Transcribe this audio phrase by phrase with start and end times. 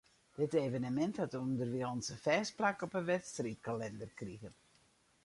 [0.37, 4.55] Dit evenemint hat ûnderwilens in fêst plak op 'e wedstriidkalinder krigen.